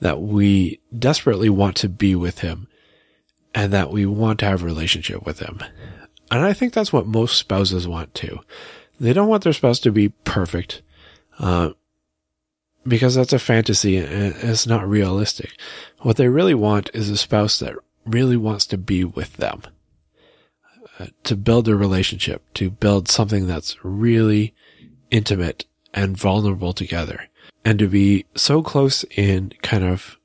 that 0.00 0.20
we 0.20 0.80
desperately 0.98 1.48
want 1.48 1.76
to 1.76 1.88
be 1.88 2.14
with 2.14 2.40
him 2.40 2.66
and 3.54 3.72
that 3.72 3.90
we 3.90 4.06
want 4.06 4.38
to 4.40 4.46
have 4.46 4.62
a 4.62 4.66
relationship 4.66 5.24
with 5.24 5.40
him. 5.40 5.60
And 6.30 6.40
I 6.44 6.52
think 6.52 6.72
that's 6.72 6.92
what 6.92 7.06
most 7.06 7.36
spouses 7.36 7.86
want 7.86 8.14
too. 8.14 8.40
They 8.98 9.12
don't 9.12 9.28
want 9.28 9.44
their 9.44 9.52
spouse 9.52 9.80
to 9.80 9.92
be 9.92 10.10
perfect, 10.10 10.82
uh, 11.38 11.70
because 12.86 13.14
that's 13.14 13.32
a 13.32 13.38
fantasy 13.38 13.96
and 13.96 14.34
it's 14.36 14.66
not 14.66 14.88
realistic. 14.88 15.52
What 16.00 16.16
they 16.16 16.28
really 16.28 16.54
want 16.54 16.90
is 16.94 17.10
a 17.10 17.16
spouse 17.16 17.58
that 17.58 17.74
really 18.06 18.36
wants 18.36 18.66
to 18.66 18.78
be 18.78 19.04
with 19.04 19.36
them, 19.36 19.62
uh, 20.98 21.06
to 21.24 21.36
build 21.36 21.68
a 21.68 21.76
relationship, 21.76 22.42
to 22.54 22.70
build 22.70 23.08
something 23.08 23.46
that's 23.46 23.76
really 23.84 24.54
intimate 25.10 25.66
and 25.92 26.16
vulnerable 26.16 26.72
together, 26.72 27.28
and 27.64 27.78
to 27.78 27.88
be 27.88 28.26
so 28.34 28.62
close 28.62 29.04
in 29.16 29.52
kind 29.62 29.84
of 29.84 30.16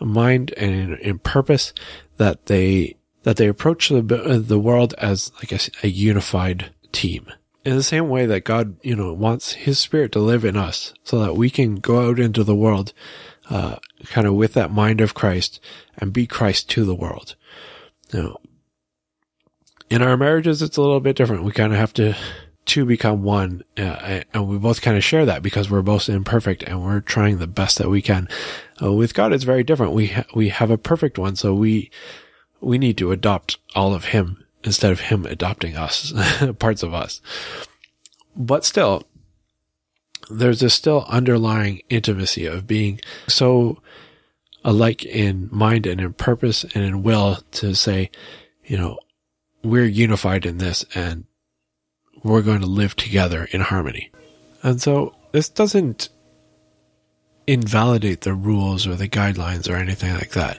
mind 0.00 0.52
and 0.56 0.94
in, 0.98 1.18
purpose 1.18 1.72
that 2.16 2.46
they 2.46 2.96
that 3.22 3.36
they 3.36 3.48
approach 3.48 3.88
the 3.88 4.02
the 4.46 4.58
world 4.58 4.94
as 4.98 5.32
like 5.36 5.52
a, 5.52 5.58
a 5.82 5.88
unified 5.88 6.70
team. 6.92 7.26
In 7.64 7.74
the 7.74 7.82
same 7.82 8.08
way 8.08 8.26
that 8.26 8.44
God, 8.44 8.76
you 8.82 8.94
know, 8.94 9.12
wants 9.12 9.52
His 9.52 9.78
Spirit 9.78 10.12
to 10.12 10.20
live 10.20 10.44
in 10.44 10.56
us, 10.56 10.94
so 11.02 11.18
that 11.18 11.34
we 11.34 11.50
can 11.50 11.76
go 11.76 12.08
out 12.08 12.20
into 12.20 12.44
the 12.44 12.54
world, 12.54 12.92
uh, 13.50 13.76
kind 14.04 14.26
of 14.26 14.34
with 14.34 14.54
that 14.54 14.70
mind 14.70 15.00
of 15.00 15.14
Christ 15.14 15.58
and 15.96 16.12
be 16.12 16.26
Christ 16.26 16.70
to 16.70 16.84
the 16.84 16.94
world. 16.94 17.34
Know, 18.12 18.36
in 19.90 20.00
our 20.00 20.16
marriages, 20.16 20.62
it's 20.62 20.76
a 20.76 20.80
little 20.80 21.00
bit 21.00 21.16
different. 21.16 21.42
We 21.42 21.50
kind 21.50 21.72
of 21.72 21.78
have 21.78 21.92
to 21.94 22.16
two 22.66 22.84
become 22.84 23.22
one, 23.22 23.64
uh, 23.78 24.22
and 24.34 24.48
we 24.48 24.58
both 24.58 24.82
kind 24.82 24.96
of 24.96 25.04
share 25.04 25.24
that 25.24 25.42
because 25.42 25.70
we're 25.70 25.82
both 25.82 26.08
imperfect 26.08 26.62
and 26.64 26.84
we're 26.84 27.00
trying 27.00 27.38
the 27.38 27.46
best 27.46 27.78
that 27.78 27.88
we 27.88 28.02
can. 28.02 28.28
Uh, 28.82 28.92
with 28.92 29.14
God, 29.14 29.32
it's 29.32 29.44
very 29.44 29.64
different. 29.64 29.92
We 29.92 30.08
ha- 30.08 30.24
we 30.34 30.50
have 30.50 30.70
a 30.70 30.78
perfect 30.78 31.18
one, 31.18 31.36
so 31.36 31.54
we 31.54 31.90
we 32.60 32.76
need 32.76 32.98
to 32.98 33.12
adopt 33.12 33.58
all 33.74 33.94
of 33.94 34.06
Him 34.06 34.44
instead 34.64 34.92
of 34.92 35.00
Him 35.00 35.24
adopting 35.24 35.76
us, 35.76 36.12
parts 36.58 36.82
of 36.82 36.92
us. 36.92 37.22
But 38.34 38.64
still, 38.64 39.04
there's 40.28 40.62
a 40.62 40.68
still 40.68 41.06
underlying 41.08 41.82
intimacy 41.88 42.46
of 42.46 42.66
being 42.66 43.00
so 43.28 43.80
alike 44.64 45.04
in 45.04 45.48
mind 45.52 45.86
and 45.86 46.00
in 46.00 46.12
purpose 46.12 46.64
and 46.74 46.84
in 46.84 47.02
will 47.04 47.38
to 47.52 47.74
say, 47.74 48.10
you 48.64 48.76
know, 48.76 48.98
we're 49.62 49.84
unified 49.84 50.44
in 50.44 50.58
this 50.58 50.84
and 50.94 51.24
we're 52.22 52.42
going 52.42 52.60
to 52.60 52.66
live 52.66 52.96
together 52.96 53.48
in 53.50 53.60
harmony. 53.60 54.10
And 54.62 54.80
so 54.80 55.14
this 55.32 55.48
doesn't 55.48 56.08
invalidate 57.46 58.22
the 58.22 58.34
rules 58.34 58.86
or 58.86 58.96
the 58.96 59.08
guidelines 59.08 59.70
or 59.70 59.76
anything 59.76 60.12
like 60.14 60.30
that 60.30 60.58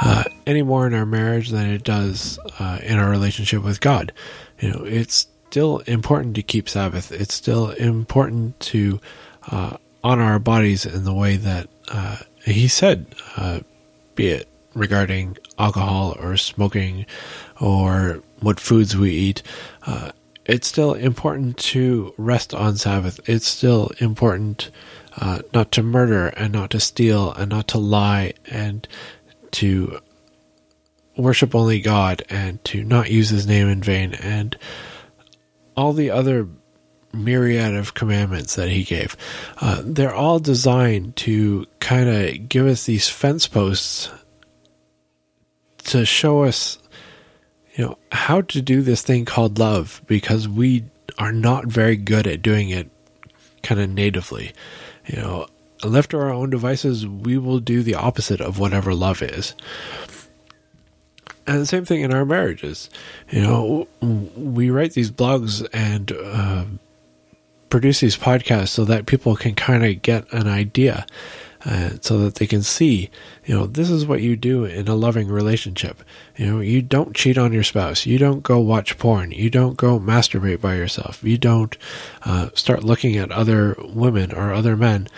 uh, 0.00 0.24
any 0.46 0.62
more 0.62 0.86
in 0.86 0.94
our 0.94 1.06
marriage 1.06 1.50
than 1.50 1.70
it 1.70 1.84
does 1.84 2.38
uh, 2.58 2.78
in 2.82 2.98
our 2.98 3.10
relationship 3.10 3.62
with 3.62 3.80
God. 3.80 4.12
You 4.60 4.70
know, 4.70 4.84
it's 4.84 5.26
still 5.48 5.78
important 5.80 6.36
to 6.36 6.42
keep 6.42 6.68
Sabbath. 6.68 7.12
It's 7.12 7.34
still 7.34 7.70
important 7.70 8.58
to 8.60 9.00
uh, 9.50 9.76
honor 10.02 10.24
our 10.24 10.38
bodies 10.38 10.86
in 10.86 11.04
the 11.04 11.14
way 11.14 11.36
that 11.36 11.68
uh, 11.88 12.18
He 12.44 12.68
said, 12.68 13.06
uh, 13.36 13.60
be 14.14 14.28
it 14.28 14.48
regarding 14.74 15.36
alcohol 15.58 16.16
or 16.18 16.36
smoking 16.36 17.06
or 17.60 18.22
what 18.40 18.58
foods 18.58 18.96
we 18.96 19.10
eat. 19.10 19.42
It's 20.52 20.68
still 20.68 20.92
important 20.92 21.56
to 21.72 22.12
rest 22.18 22.52
on 22.52 22.76
Sabbath. 22.76 23.26
It's 23.26 23.48
still 23.48 23.90
important 24.00 24.70
uh, 25.16 25.40
not 25.54 25.72
to 25.72 25.82
murder 25.82 26.26
and 26.26 26.52
not 26.52 26.72
to 26.72 26.80
steal 26.80 27.32
and 27.32 27.48
not 27.48 27.68
to 27.68 27.78
lie 27.78 28.34
and 28.44 28.86
to 29.52 29.98
worship 31.16 31.54
only 31.54 31.80
God 31.80 32.22
and 32.28 32.62
to 32.66 32.84
not 32.84 33.10
use 33.10 33.30
his 33.30 33.46
name 33.46 33.66
in 33.66 33.82
vain 33.82 34.12
and 34.12 34.54
all 35.74 35.94
the 35.94 36.10
other 36.10 36.46
myriad 37.14 37.74
of 37.74 37.94
commandments 37.94 38.54
that 38.56 38.68
he 38.68 38.84
gave. 38.84 39.16
Uh, 39.58 39.80
they're 39.82 40.14
all 40.14 40.38
designed 40.38 41.16
to 41.16 41.64
kind 41.80 42.10
of 42.10 42.50
give 42.50 42.66
us 42.66 42.84
these 42.84 43.08
fence 43.08 43.48
posts 43.48 44.10
to 45.84 46.04
show 46.04 46.44
us 46.44 46.76
you 47.74 47.84
know, 47.84 47.98
how 48.10 48.42
to 48.42 48.60
do 48.60 48.82
this 48.82 49.02
thing 49.02 49.24
called 49.24 49.58
love 49.58 50.02
because 50.06 50.48
we 50.48 50.84
are 51.18 51.32
not 51.32 51.66
very 51.66 51.96
good 51.96 52.26
at 52.26 52.42
doing 52.42 52.70
it 52.70 52.90
kind 53.62 53.80
of 53.80 53.88
natively. 53.90 54.52
You 55.06 55.16
know, 55.16 55.46
left 55.82 56.10
to 56.10 56.18
our 56.18 56.30
own 56.30 56.50
devices, 56.50 57.06
we 57.06 57.38
will 57.38 57.60
do 57.60 57.82
the 57.82 57.94
opposite 57.94 58.40
of 58.40 58.58
whatever 58.58 58.94
love 58.94 59.22
is. 59.22 59.54
And 61.46 61.60
the 61.60 61.66
same 61.66 61.84
thing 61.84 62.02
in 62.02 62.12
our 62.12 62.24
marriages. 62.24 62.88
You 63.30 63.42
know, 63.42 63.88
we 64.00 64.70
write 64.70 64.92
these 64.92 65.10
blogs 65.10 65.66
and 65.72 66.12
uh, 66.12 66.64
produce 67.68 68.00
these 68.00 68.16
podcasts 68.16 68.68
so 68.68 68.84
that 68.84 69.06
people 69.06 69.34
can 69.34 69.54
kind 69.54 69.84
of 69.84 70.02
get 70.02 70.30
an 70.32 70.46
idea 70.46 71.04
uh, 71.64 71.90
so 72.00 72.18
that 72.18 72.36
they 72.36 72.46
can 72.46 72.62
see, 72.62 73.10
you 73.44 73.54
know, 73.54 73.66
this 73.66 73.90
is 73.90 74.06
what 74.06 74.22
you 74.22 74.36
do 74.36 74.64
in 74.64 74.88
a 74.88 74.94
loving 74.94 75.28
relationship. 75.28 76.02
You 76.36 76.46
know, 76.46 76.60
you 76.60 76.82
don't 76.82 77.14
cheat 77.14 77.38
on 77.38 77.52
your 77.52 77.62
spouse. 77.62 78.06
You 78.06 78.18
don't 78.18 78.42
go 78.42 78.58
watch 78.58 78.98
porn. 78.98 79.30
You 79.30 79.50
don't 79.50 79.76
go 79.76 79.98
masturbate 79.98 80.60
by 80.60 80.74
yourself. 80.74 81.22
You 81.22 81.38
don't 81.38 81.76
uh, 82.24 82.50
start 82.54 82.84
looking 82.84 83.16
at 83.16 83.30
other 83.30 83.76
women 83.78 84.32
or 84.32 84.52
other 84.52 84.76
men. 84.76 85.08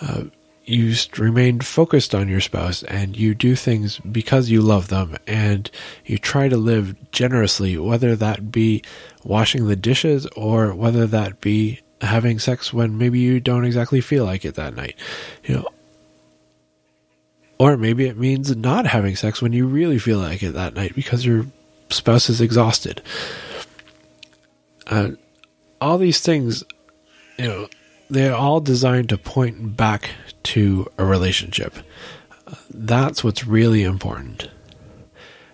Uh, 0.00 0.24
you 0.64 0.94
remain 1.18 1.60
focused 1.60 2.14
on 2.14 2.28
your 2.28 2.40
spouse 2.40 2.84
and 2.84 3.16
you 3.16 3.34
do 3.34 3.56
things 3.56 3.98
because 3.98 4.50
you 4.50 4.62
love 4.62 4.88
them 4.88 5.16
and 5.26 5.68
you 6.06 6.16
try 6.16 6.48
to 6.48 6.56
live 6.56 6.94
generously, 7.10 7.76
whether 7.76 8.14
that 8.14 8.52
be 8.52 8.82
washing 9.24 9.66
the 9.66 9.76
dishes 9.76 10.26
or 10.36 10.72
whether 10.72 11.06
that 11.06 11.40
be 11.40 11.80
having 12.00 12.38
sex 12.38 12.72
when 12.72 12.96
maybe 12.96 13.18
you 13.18 13.40
don't 13.40 13.64
exactly 13.64 14.00
feel 14.00 14.24
like 14.24 14.44
it 14.44 14.54
that 14.54 14.76
night. 14.76 14.96
You 15.44 15.56
know, 15.56 15.68
or 17.60 17.76
maybe 17.76 18.06
it 18.06 18.16
means 18.16 18.56
not 18.56 18.86
having 18.86 19.14
sex 19.14 19.42
when 19.42 19.52
you 19.52 19.66
really 19.66 19.98
feel 19.98 20.18
like 20.18 20.42
it 20.42 20.52
that 20.52 20.72
night 20.72 20.94
because 20.94 21.26
your 21.26 21.44
spouse 21.90 22.30
is 22.30 22.40
exhausted. 22.40 23.02
Uh, 24.86 25.10
all 25.78 25.98
these 25.98 26.20
things, 26.20 26.64
you 27.38 27.46
know, 27.46 27.68
they're 28.08 28.34
all 28.34 28.60
designed 28.60 29.10
to 29.10 29.18
point 29.18 29.76
back 29.76 30.08
to 30.42 30.90
a 30.96 31.04
relationship. 31.04 31.74
That's 32.70 33.22
what's 33.22 33.46
really 33.46 33.82
important. 33.82 34.48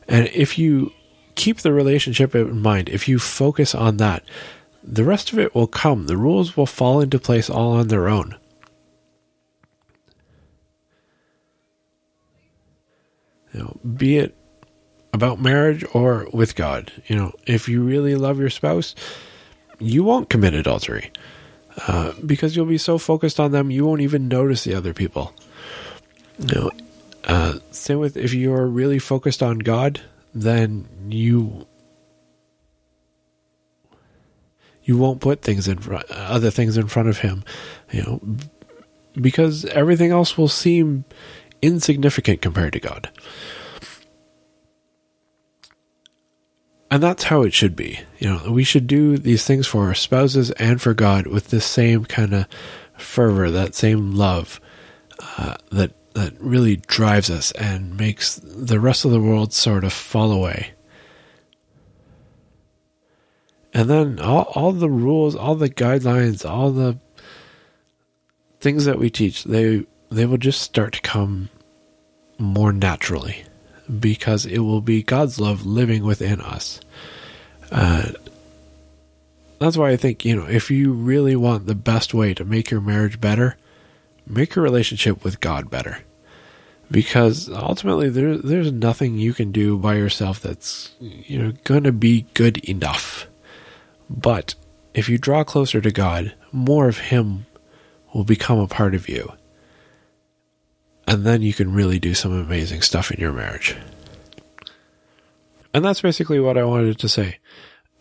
And 0.07 0.29
if 0.29 0.61
you 0.61 0.93
keep 1.35 1.59
the 1.59 1.73
relationship 1.73 2.37
in 2.37 2.63
mind, 2.63 2.89
if 2.89 3.09
you 3.09 3.19
focus 3.19 3.75
on 3.75 3.97
that, 3.97 4.23
the 4.81 5.03
rest 5.03 5.33
of 5.33 5.41
it 5.41 5.57
will 5.57 5.67
come. 5.67 6.07
The 6.07 6.17
rules 6.17 6.57
will 6.57 6.67
fall 6.67 7.01
into 7.01 7.19
place 7.19 7.51
all 7.51 7.73
on 7.73 7.89
their 7.89 8.07
own. 8.07 8.37
You 13.57 13.63
know, 13.63 13.77
be 13.97 14.19
it 14.19 14.37
about 15.15 15.41
marriage 15.41 15.83
or 15.95 16.29
with 16.33 16.55
God. 16.55 16.93
You 17.07 17.17
know, 17.17 17.33
if 17.47 17.69
you 17.69 17.83
really 17.83 18.15
love 18.15 18.39
your 18.39 18.51
spouse, 18.51 18.95
you 19.79 20.05
won't 20.05 20.29
commit 20.29 20.53
adultery 20.53 21.11
uh, 21.89 22.13
because 22.25 22.55
you'll 22.55 22.67
be 22.67 22.79
so 22.79 22.99
focused 22.99 23.41
on 23.41 23.53
them, 23.53 23.71
you 23.71 23.87
won't 23.87 24.03
even 24.03 24.29
notice 24.29 24.65
the 24.65 24.75
other 24.75 24.93
people. 24.93 25.33
You 26.39 26.55
know, 26.55 26.71
uh, 27.25 27.59
same 27.71 27.99
with 27.99 28.17
if 28.17 28.35
you 28.35 28.53
are 28.53 28.67
really 28.67 28.99
focused 28.99 29.43
on 29.43 29.59
God, 29.59 30.03
then 30.35 30.87
you 31.09 31.67
you 34.85 34.99
won't 34.99 35.21
put 35.21 35.41
things 35.41 35.67
in 35.67 35.79
front, 35.79 36.09
other 36.11 36.51
things 36.51 36.77
in 36.77 36.89
front 36.89 37.09
of 37.09 37.19
Him. 37.19 37.43
You 37.91 38.03
know, 38.03 38.21
because 39.15 39.65
everything 39.65 40.11
else 40.11 40.37
will 40.37 40.49
seem 40.49 41.05
insignificant 41.66 42.40
compared 42.40 42.73
to 42.75 42.80
God. 42.80 43.11
And 46.90 47.02
that's 47.02 47.25
how 47.25 47.42
it 47.42 47.52
should 47.52 47.75
be. 47.75 48.00
You 48.18 48.28
know, 48.28 48.52
we 48.52 48.62
should 48.62 48.87
do 48.87 49.18
these 49.18 49.44
things 49.44 49.66
for 49.66 49.87
our 49.87 49.94
spouses 49.94 50.52
and 50.52 50.80
for 50.80 50.94
God 50.94 51.26
with 51.26 51.49
the 51.49 51.61
same 51.61 52.04
kind 52.04 52.32
of 52.32 52.46
fervor, 52.96 53.50
that 53.50 53.75
same 53.75 54.12
love 54.12 54.61
uh, 55.37 55.56
that 55.73 55.92
that 56.14 56.32
really 56.40 56.76
drives 56.76 57.28
us 57.28 57.52
and 57.52 57.99
makes 57.99 58.37
the 58.37 58.80
rest 58.80 59.04
of 59.04 59.11
the 59.11 59.20
world 59.20 59.52
sort 59.52 59.85
of 59.85 59.92
fall 59.92 60.32
away. 60.32 60.70
And 63.75 63.90
then 63.90 64.18
all, 64.20 64.44
all 64.54 64.73
the 64.73 64.88
rules, 64.88 65.37
all 65.37 65.56
the 65.56 65.68
guidelines, 65.68 66.49
all 66.49 66.70
the 66.70 66.99
things 68.61 68.87
that 68.87 68.99
we 68.99 69.11
teach, 69.11 69.44
they 69.44 69.85
they 70.11 70.25
will 70.25 70.38
just 70.38 70.62
start 70.62 70.94
to 70.94 71.00
come 71.02 71.50
more 72.38 72.73
naturally 72.73 73.45
because 74.00 74.47
it 74.47 74.59
will 74.59 74.81
be 74.81 75.02
God's 75.02 75.38
love 75.38 75.64
living 75.64 76.05
within 76.05 76.40
us. 76.40 76.81
Uh, 77.71 78.11
that's 79.59 79.76
why 79.76 79.90
I 79.90 79.97
think, 79.97 80.25
you 80.25 80.37
know, 80.37 80.47
if 80.47 80.71
you 80.71 80.93
really 80.93 81.37
want 81.37 81.66
the 81.66 81.75
best 81.75 82.12
way 82.12 82.35
to 82.35 82.45
make 82.45 82.71
your 82.71 82.81
marriage 82.81 83.21
better, 83.21 83.57
make 84.26 84.55
your 84.55 84.62
relationship 84.62 85.25
with 85.25 85.40
God 85.40 85.71
better. 85.71 85.99
Because 86.90 87.49
ultimately 87.49 88.09
there 88.09 88.37
there's 88.37 88.71
nothing 88.71 89.16
you 89.16 89.35
can 89.35 89.50
do 89.50 89.76
by 89.76 89.97
yourself 89.97 90.38
that's 90.38 90.95
you 91.00 91.37
know 91.37 91.52
going 91.64 91.83
to 91.83 91.90
be 91.90 92.26
good 92.35 92.59
enough. 92.59 93.26
But 94.09 94.55
if 94.95 95.09
you 95.09 95.19
draw 95.19 95.43
closer 95.43 95.81
to 95.81 95.90
God, 95.90 96.33
more 96.52 96.88
of 96.88 96.99
him 96.99 97.47
will 98.14 98.23
become 98.23 98.61
a 98.61 98.69
part 98.69 98.95
of 98.95 99.09
you 99.09 99.33
and 101.07 101.25
then 101.25 101.43
you 101.43 101.53
can 101.53 101.73
really 101.73 101.99
do 101.99 102.15
some 102.15 102.33
amazing 102.33 102.83
stuff 102.83 103.11
in 103.11 103.21
your 103.21 103.33
marriage. 103.33 103.77
And 105.73 105.85
that's 105.85 106.01
basically 106.01 106.41
what 106.41 106.57
I 106.57 106.65
wanted 106.65 106.99
to 106.99 107.09
say. 107.09 107.39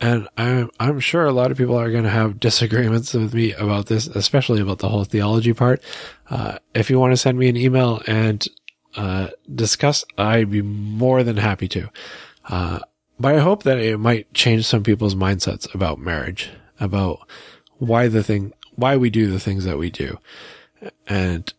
And 0.02 0.28
I'm, 0.38 0.70
I'm 0.80 1.00
sure 1.00 1.26
a 1.26 1.32
lot 1.32 1.52
of 1.52 1.58
people 1.58 1.78
are 1.78 1.92
going 1.92 2.04
to 2.04 2.10
have 2.10 2.40
disagreements 2.40 3.14
with 3.14 3.34
me 3.34 3.54
about 3.54 3.88
this, 3.88 4.08
especially 4.08 4.62
about 4.62 4.80
the 4.80 4.90
whole 4.90 5.04
theology 5.04 5.54
part. 5.54 5.82
Uh, 6.30 6.58
if 6.74 6.90
you 6.90 7.00
want 7.00 7.14
to 7.14 7.18
send 7.18 7.38
me 7.38 7.48
an 7.48 7.58
email 7.58 8.02
and, 8.08 8.48
uh, 8.96 9.28
discuss, 9.54 10.06
I'd 10.18 10.52
be 10.52 10.62
more 10.62 11.24
than 11.24 11.38
happy 11.38 11.68
to. 11.70 11.90
Uh, 12.48 12.80
but 13.20 13.36
I 13.36 13.40
hope 13.40 13.64
that 13.64 13.78
it 13.78 13.98
might 13.98 14.34
change 14.34 14.66
some 14.66 14.84
people's 14.84 15.16
mindsets 15.16 15.74
about 15.74 16.00
marriage, 16.00 16.50
about 16.80 17.28
why 17.78 18.08
the 18.08 18.24
thing, 18.24 18.54
why 18.76 18.98
we 18.98 19.10
do 19.10 19.30
the 19.30 19.40
things 19.40 19.64
that 19.66 19.78
we 19.78 19.90
do. 19.90 20.18
And 21.08 21.54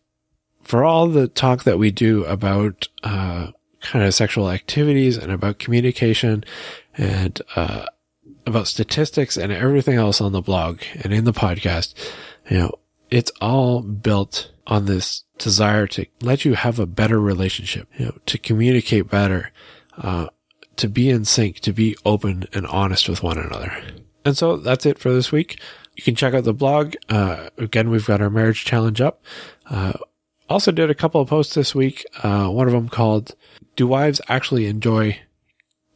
for 0.67 0.83
all 0.83 1.07
the 1.07 1.29
talk 1.29 1.63
that 1.63 1.79
we 1.79 1.91
do 1.91 2.25
about 2.25 2.89
uh, 3.01 3.47
kind 3.79 4.03
of 4.03 4.13
sexual 4.13 4.51
activities 4.51 5.15
and 5.15 5.31
about 5.31 5.59
communication 5.59 6.43
and 6.97 7.41
uh, 7.55 7.85
about 8.45 8.67
statistics 8.67 9.37
and 9.37 9.53
everything 9.53 9.97
else 9.97 10.19
on 10.19 10.33
the 10.33 10.41
blog 10.41 10.81
and 11.01 11.13
in 11.13 11.23
the 11.23 11.31
podcast, 11.31 11.93
you 12.49 12.57
know, 12.57 12.71
it's 13.09 13.31
all 13.39 13.81
built 13.81 14.51
on 14.67 14.85
this 14.85 15.23
desire 15.37 15.87
to 15.87 16.05
let 16.19 16.43
you 16.43 16.55
have 16.55 16.79
a 16.79 16.85
better 16.85 17.17
relationship, 17.17 17.87
you 17.97 18.07
know, 18.07 18.17
to 18.25 18.37
communicate 18.37 19.09
better, 19.09 19.53
uh, 19.99 20.27
to 20.75 20.89
be 20.89 21.09
in 21.09 21.23
sync, 21.23 21.61
to 21.61 21.71
be 21.71 21.95
open 22.03 22.45
and 22.51 22.67
honest 22.67 23.07
with 23.07 23.23
one 23.23 23.37
another. 23.37 23.71
And 24.25 24.35
so 24.35 24.57
that's 24.57 24.85
it 24.85 24.99
for 24.99 25.13
this 25.13 25.31
week. 25.31 25.61
You 25.95 26.03
can 26.03 26.15
check 26.15 26.33
out 26.33 26.43
the 26.43 26.53
blog. 26.53 26.95
Uh, 27.07 27.51
again, 27.57 27.89
we've 27.89 28.05
got 28.05 28.21
our 28.21 28.29
marriage 28.29 28.65
challenge 28.65 28.99
up. 28.99 29.23
Uh, 29.69 29.93
also 30.49 30.71
did 30.71 30.89
a 30.89 30.95
couple 30.95 31.21
of 31.21 31.29
posts 31.29 31.55
this 31.55 31.75
week. 31.75 32.05
Uh, 32.23 32.47
one 32.47 32.67
of 32.67 32.73
them 32.73 32.89
called 32.89 33.35
"Do 33.75 33.87
Wives 33.87 34.21
Actually 34.27 34.65
Enjoy 34.67 35.19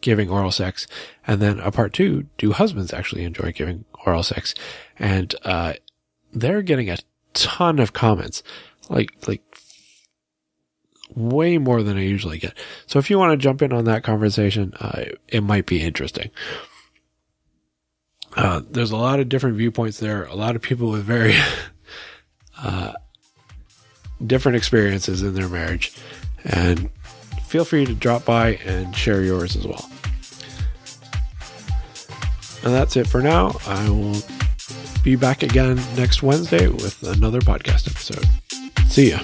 Giving 0.02 0.30
Oral 0.30 0.52
Sex?" 0.52 0.88
and 1.26 1.42
then 1.42 1.60
a 1.60 1.72
part 1.72 1.94
two: 1.94 2.28
Do 2.38 2.52
Husbands 2.52 2.94
Actually 2.94 3.24
Enjoy 3.24 3.52
Giving 3.52 3.86
Oral 4.06 4.24
Sex? 4.24 4.54
And 4.98 5.34
uh, 5.44 5.74
they're 6.34 6.62
getting 6.62 6.90
a 6.90 6.98
ton 7.34 7.80
of 7.80 7.94
comments, 7.94 8.44
like 8.90 9.12
like 9.28 9.42
way 11.16 11.58
more 11.58 11.84
than 11.84 11.98
I 11.98 12.02
usually 12.04 12.38
get. 12.38 12.58
So 12.88 13.00
if 13.00 13.10
you 13.10 13.20
want 13.20 13.32
to 13.32 13.38
jump 13.38 13.62
in 13.62 13.74
on 13.74 13.86
that 13.86 14.04
conversation, 14.04 14.74
uh, 14.80 15.06
it 15.28 15.42
might 15.42 15.66
be 15.66 15.82
interesting. 15.82 16.32
Uh, 18.36 18.62
there's 18.70 18.92
a 18.92 18.98
lot 18.98 19.20
of 19.20 19.28
different 19.28 19.58
viewpoints 19.58 20.00
there. 20.00 20.24
A 20.26 20.36
lot 20.36 20.56
of 20.56 20.62
people 20.62 20.90
with 20.90 21.04
very 21.04 21.36
uh, 22.58 22.94
different 24.28 24.56
experiences 24.56 25.22
in 25.22 25.34
their 25.34 25.50
marriage. 25.50 25.94
And 26.44 26.90
feel 27.46 27.66
free 27.66 27.86
to 27.86 27.94
drop 27.94 28.26
by 28.26 28.56
and 28.66 28.96
share 28.96 29.24
yours 29.24 29.56
as 29.56 29.68
well. 29.68 29.90
And 32.64 32.74
that's 32.74 32.96
it 32.96 33.08
for 33.08 33.22
now. 33.22 33.58
I 33.66 33.90
will 33.90 34.22
be 35.04 35.16
back 35.16 35.42
again 35.42 35.82
next 35.98 36.22
Wednesday 36.22 36.68
with 36.68 37.02
another 37.04 37.42
podcast 37.42 37.90
episode. 37.90 38.26
See 38.88 39.12
ya. 39.12 39.20